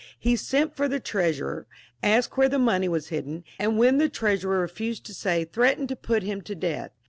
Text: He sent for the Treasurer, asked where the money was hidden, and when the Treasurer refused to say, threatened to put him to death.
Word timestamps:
He 0.17 0.35
sent 0.35 0.75
for 0.75 0.87
the 0.87 0.99
Treasurer, 0.99 1.67
asked 2.01 2.35
where 2.35 2.49
the 2.49 2.57
money 2.57 2.89
was 2.89 3.09
hidden, 3.09 3.43
and 3.59 3.77
when 3.77 3.99
the 3.99 4.09
Treasurer 4.09 4.59
refused 4.61 5.05
to 5.05 5.13
say, 5.13 5.45
threatened 5.45 5.89
to 5.89 5.95
put 5.95 6.23
him 6.23 6.41
to 6.41 6.55
death. 6.55 6.89